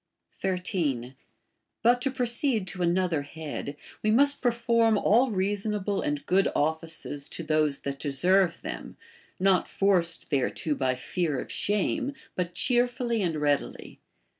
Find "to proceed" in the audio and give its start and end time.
2.01-2.65